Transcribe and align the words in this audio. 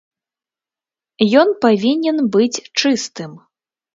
Ён 1.41 1.49
павінен 1.65 2.17
быць 2.37 2.63
чыстым. 2.79 3.31